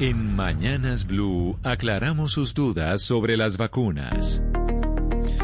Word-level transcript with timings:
En 0.00 0.34
Mañanas 0.34 1.06
Blue 1.06 1.56
aclaramos 1.62 2.32
sus 2.32 2.52
dudas 2.52 3.00
sobre 3.00 3.36
las 3.36 3.56
vacunas. 3.56 4.42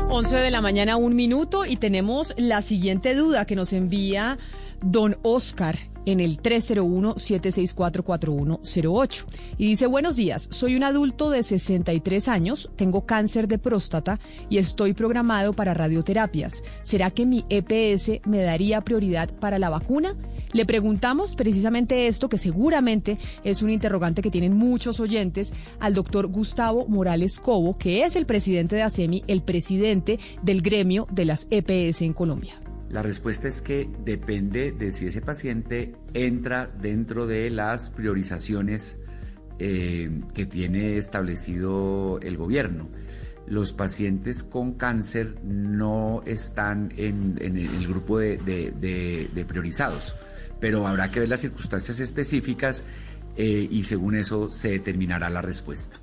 11 0.09 0.39
de 0.39 0.51
la 0.51 0.61
mañana, 0.61 0.97
un 0.97 1.15
minuto, 1.15 1.65
y 1.65 1.77
tenemos 1.77 2.35
la 2.37 2.61
siguiente 2.61 3.15
duda 3.15 3.45
que 3.45 3.55
nos 3.55 3.73
envía 3.73 4.39
don 4.83 5.19
Oscar 5.23 5.79
en 6.05 6.19
el 6.19 6.43
301-764-4108. 6.43 9.25
Y 9.57 9.69
dice, 9.69 9.87
buenos 9.87 10.17
días, 10.17 10.49
soy 10.51 10.75
un 10.75 10.83
adulto 10.83 11.31
de 11.31 11.45
63 11.45 12.29
años, 12.29 12.71
tengo 12.75 13.07
cáncer 13.07 13.47
de 13.47 13.59
próstata 13.59 14.19
y 14.49 14.59
estoy 14.59 14.95
programado 14.95 15.53
para 15.53 15.75
radioterapias. 15.75 16.65
¿Será 16.83 17.13
que 17.13 17.27
mi 17.27 17.45
EPS 17.49 18.27
me 18.27 18.43
daría 18.43 18.81
prioridad 18.81 19.31
para 19.31 19.61
la 19.61 19.71
vacuna? 19.71 20.17
Le 20.53 20.65
preguntamos 20.65 21.37
precisamente 21.37 22.07
esto, 22.07 22.29
que 22.29 22.39
seguramente 22.39 23.19
es 23.45 23.63
un 23.63 23.71
interrogante 23.71 24.23
que 24.23 24.31
tienen 24.31 24.55
muchos 24.55 25.01
oyentes, 25.01 25.53
al 25.79 25.95
doctor 25.95 26.27
Gustavo 26.27 26.87
Morales 26.89 27.39
Cobo, 27.39 27.79
que 27.79 28.05
es 28.05 28.17
el 28.17 28.27
presidente 28.27 28.77
de 28.77 28.83
ASEMI, 28.83 29.25
el 29.27 29.43
presidente 29.43 30.19
del 30.43 30.63
gremio 30.63 31.07
de 31.11 31.25
las 31.25 31.47
EPS 31.51 32.03
en 32.03 32.13
Colombia. 32.13 32.55
La 32.91 33.03
respuesta 33.03 33.47
es 33.47 33.63
que 33.63 33.89
depende 34.05 34.73
de 34.73 34.91
si 34.91 35.07
ese 35.07 35.21
paciente 35.21 35.95
entra 36.13 36.69
dentro 36.81 37.29
de 37.29 37.49
las 37.49 37.89
priorizaciones 37.89 38.99
eh, 39.61 40.11
que 40.35 40.47
tiene 40.47 40.97
establecido 40.97 42.19
el 42.21 42.37
gobierno. 42.37 42.89
Los 43.47 43.73
pacientes 43.73 44.43
con 44.43 44.73
cáncer 44.73 45.37
no 45.45 46.23
están 46.27 46.93
en, 46.97 47.39
el 47.41 47.87
grupo 47.87 48.19
de, 48.19 49.45
priorizados, 49.47 50.17
pero 50.61 50.87
habrá 50.87 51.11
que 51.11 51.21
ver 51.21 51.29
las 51.29 51.41
circunstancias 51.41 52.01
específicas 52.01 52.85
eh, 53.37 53.69
y 53.71 53.85
según 53.85 54.15
eso 54.15 54.51
se 54.53 54.71
determinará 54.71 55.31
la 55.31 55.43
respuesta. 55.43 55.99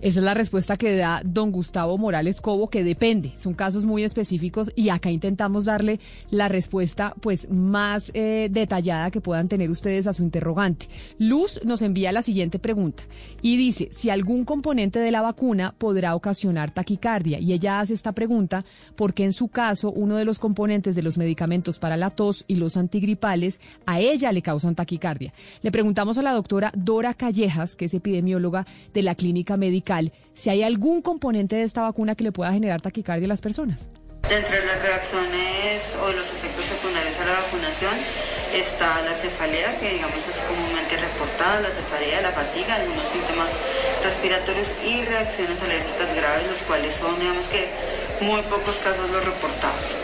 Esa 0.00 0.20
es 0.20 0.24
la 0.24 0.34
respuesta 0.34 0.76
que 0.76 0.94
da 0.96 1.22
don 1.24 1.50
Gustavo 1.50 1.98
Morales 1.98 2.40
Cobo, 2.40 2.70
que 2.70 2.84
depende, 2.84 3.32
son 3.36 3.54
casos 3.54 3.84
muy 3.84 4.04
específicos 4.04 4.70
y 4.76 4.90
acá 4.90 5.10
intentamos 5.10 5.64
darle 5.64 5.98
la 6.30 6.46
respuesta 6.46 7.14
pues 7.20 7.50
más 7.50 8.12
eh, 8.14 8.48
detallada 8.48 9.10
que 9.10 9.20
puedan 9.20 9.48
tener 9.48 9.70
ustedes 9.70 10.06
a 10.06 10.12
su 10.12 10.22
interrogante. 10.22 10.88
Luz 11.18 11.60
nos 11.64 11.82
envía 11.82 12.12
la 12.12 12.22
siguiente 12.22 12.60
pregunta 12.60 13.02
y 13.42 13.56
dice 13.56 13.88
si 13.90 14.08
algún 14.08 14.44
componente 14.44 15.00
de 15.00 15.10
la 15.10 15.20
vacuna 15.20 15.74
podrá 15.76 16.14
ocasionar 16.14 16.70
taquicardia 16.70 17.40
y 17.40 17.52
ella 17.52 17.80
hace 17.80 17.94
esta 17.94 18.12
pregunta 18.12 18.64
porque 18.94 19.24
en 19.24 19.32
su 19.32 19.48
caso 19.48 19.90
uno 19.90 20.14
de 20.14 20.24
los 20.24 20.38
componentes 20.38 20.94
de 20.94 21.02
los 21.02 21.18
medicamentos 21.18 21.80
para 21.80 21.96
la 21.96 22.10
tos 22.10 22.44
y 22.46 22.54
los 22.54 22.76
antigripales 22.76 23.58
a 23.84 23.98
ella 23.98 24.30
le 24.30 24.42
causan 24.42 24.76
taquicardia. 24.76 25.32
Le 25.62 25.72
preguntamos 25.72 26.18
a 26.18 26.22
la 26.22 26.34
doctora 26.34 26.70
Dora 26.76 27.14
Callejas, 27.14 27.74
que 27.74 27.86
es 27.86 27.94
epidemióloga 27.94 28.64
de 28.94 29.02
la 29.02 29.16
clínica 29.16 29.56
médica 29.56 29.87
si 30.34 30.50
hay 30.50 30.62
algún 30.62 31.00
componente 31.00 31.56
de 31.56 31.62
esta 31.62 31.82
vacuna 31.82 32.14
que 32.14 32.24
le 32.24 32.32
pueda 32.32 32.52
generar 32.52 32.80
taquicardia 32.80 33.24
a 33.24 33.28
las 33.28 33.40
personas. 33.40 33.88
Dentro 34.28 34.52
de 34.52 34.66
las 34.66 34.82
reacciones 34.82 35.96
o 36.04 36.12
los 36.12 36.28
efectos 36.28 36.66
secundarios 36.66 37.16
a 37.20 37.24
la 37.24 37.40
vacunación 37.40 37.94
está 38.52 39.00
la 39.00 39.14
cefalea, 39.16 39.78
que 39.80 39.94
digamos 39.96 40.20
es 40.28 40.36
comúnmente 40.44 40.92
reportada, 41.00 41.64
la 41.64 41.72
cefalea, 41.72 42.20
la 42.20 42.32
fatiga, 42.32 42.74
algunos 42.76 43.08
síntomas 43.08 43.48
respiratorios 44.04 44.68
y 44.84 45.00
reacciones 45.08 45.56
alérgicas 45.62 46.12
graves, 46.12 46.44
los 46.48 46.62
cuales 46.68 46.94
son, 46.94 47.18
digamos 47.18 47.48
que, 47.48 47.72
muy 48.20 48.42
pocos 48.52 48.76
casos 48.84 49.08
los 49.08 49.24
reportados. 49.24 49.96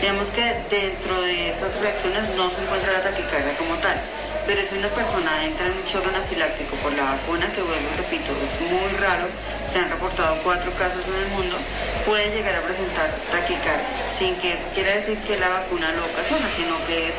Digamos 0.00 0.26
que 0.34 0.42
dentro 0.66 1.22
de 1.22 1.50
esas 1.50 1.78
reacciones 1.78 2.26
no 2.34 2.50
se 2.50 2.58
encuentra 2.62 2.98
la 2.98 3.02
taquicardia 3.06 3.54
como 3.54 3.78
tal 3.78 3.94
pero 4.46 4.62
si 4.64 4.76
una 4.76 4.88
persona 4.88 5.44
entra 5.44 5.66
en 5.66 5.72
un 5.72 5.84
shock 5.84 6.06
anafiláctico 6.06 6.76
por 6.76 6.92
la 6.92 7.04
vacuna, 7.04 7.46
que 7.52 7.62
vuelvo 7.62 7.88
y 7.92 7.96
repito, 7.96 8.32
es 8.42 8.52
muy 8.70 8.96
raro, 8.98 9.26
se 9.70 9.78
han 9.78 9.90
reportado 9.90 10.36
cuatro 10.42 10.72
casos 10.72 11.06
en 11.08 11.14
el 11.14 11.28
mundo, 11.28 11.56
puede 12.04 12.30
llegar 12.34 12.56
a 12.56 12.62
presentar 12.62 13.10
taquicardia, 13.30 13.86
sin 14.06 14.34
que 14.36 14.54
eso 14.54 14.64
quiera 14.74 14.96
decir 14.96 15.18
que 15.18 15.38
la 15.38 15.48
vacuna 15.48 15.92
lo 15.92 16.04
ocasiona, 16.06 16.50
sino 16.50 16.76
que 16.86 17.08
es 17.08 17.14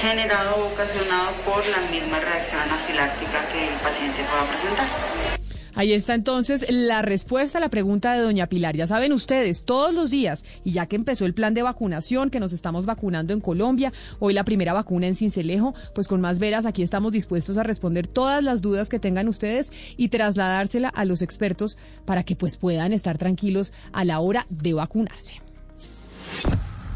generado 0.00 0.56
o 0.56 0.72
ocasionado 0.72 1.32
por 1.44 1.66
la 1.68 1.80
misma 1.90 2.20
reacción 2.20 2.60
anafiláctica 2.60 3.48
que 3.52 3.68
el 3.68 3.74
paciente 3.80 4.24
pueda 4.24 4.44
presentar. 4.44 5.35
Ahí 5.76 5.92
está 5.92 6.14
entonces 6.14 6.64
la 6.70 7.02
respuesta 7.02 7.58
a 7.58 7.60
la 7.60 7.68
pregunta 7.68 8.14
de 8.14 8.22
doña 8.22 8.46
Pilar. 8.46 8.74
Ya 8.74 8.86
saben 8.86 9.12
ustedes, 9.12 9.62
todos 9.62 9.92
los 9.92 10.08
días, 10.08 10.42
y 10.64 10.72
ya 10.72 10.86
que 10.86 10.96
empezó 10.96 11.26
el 11.26 11.34
plan 11.34 11.52
de 11.52 11.62
vacunación, 11.62 12.30
que 12.30 12.40
nos 12.40 12.54
estamos 12.54 12.86
vacunando 12.86 13.34
en 13.34 13.42
Colombia, 13.42 13.92
hoy 14.18 14.32
la 14.32 14.44
primera 14.44 14.72
vacuna 14.72 15.06
en 15.06 15.14
Cincelejo, 15.14 15.74
pues 15.94 16.08
con 16.08 16.22
más 16.22 16.38
veras 16.38 16.64
aquí 16.64 16.82
estamos 16.82 17.12
dispuestos 17.12 17.58
a 17.58 17.62
responder 17.62 18.06
todas 18.06 18.42
las 18.42 18.62
dudas 18.62 18.88
que 18.88 18.98
tengan 18.98 19.28
ustedes 19.28 19.70
y 19.98 20.08
trasladársela 20.08 20.88
a 20.88 21.04
los 21.04 21.20
expertos 21.20 21.76
para 22.06 22.24
que 22.24 22.36
pues 22.36 22.56
puedan 22.56 22.94
estar 22.94 23.18
tranquilos 23.18 23.70
a 23.92 24.06
la 24.06 24.20
hora 24.20 24.46
de 24.48 24.72
vacunarse. 24.72 25.42